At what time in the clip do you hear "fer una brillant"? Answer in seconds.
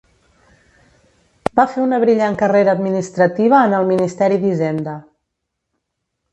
1.73-2.39